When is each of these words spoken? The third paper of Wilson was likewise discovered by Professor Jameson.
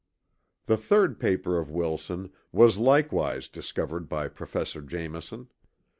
The 0.65 0.77
third 0.77 1.19
paper 1.19 1.59
of 1.59 1.69
Wilson 1.69 2.31
was 2.51 2.79
likewise 2.79 3.47
discovered 3.47 4.09
by 4.09 4.29
Professor 4.29 4.81
Jameson. 4.81 5.49